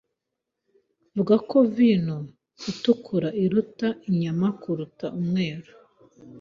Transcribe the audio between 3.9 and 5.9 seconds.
inyama kuruta umweru.